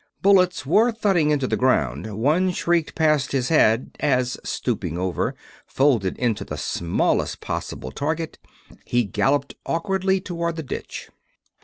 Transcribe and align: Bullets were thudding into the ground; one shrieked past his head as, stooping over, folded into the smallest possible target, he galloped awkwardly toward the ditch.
Bullets 0.23 0.65
were 0.65 0.91
thudding 0.91 1.29
into 1.29 1.45
the 1.45 1.55
ground; 1.55 2.11
one 2.17 2.49
shrieked 2.49 2.95
past 2.95 3.33
his 3.33 3.49
head 3.49 3.91
as, 3.99 4.35
stooping 4.43 4.97
over, 4.97 5.35
folded 5.67 6.17
into 6.17 6.43
the 6.43 6.57
smallest 6.57 7.39
possible 7.39 7.91
target, 7.91 8.39
he 8.83 9.03
galloped 9.03 9.53
awkwardly 9.63 10.19
toward 10.19 10.55
the 10.55 10.63
ditch. 10.63 11.11